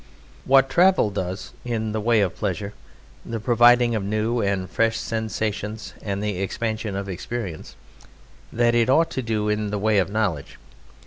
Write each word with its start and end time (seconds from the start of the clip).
What 0.45 0.67
travel 0.67 1.11
does 1.11 1.53
in 1.63 1.91
the 1.91 2.01
way 2.01 2.21
of 2.21 2.35
pleasure 2.35 2.73
(the 3.23 3.39
providing 3.39 3.93
of 3.93 4.03
new 4.03 4.41
and 4.41 4.67
fresh 4.67 4.97
sensations, 4.97 5.93
and 6.01 6.23
the 6.23 6.39
expansion 6.39 6.95
of 6.95 7.07
experience), 7.07 7.75
that 8.51 8.73
it 8.73 8.89
ought 8.89 9.11
to 9.11 9.21
do 9.21 9.47
in 9.47 9.69
the 9.69 9.77
way 9.77 9.99
of 9.99 10.09
knowledge. 10.09 10.57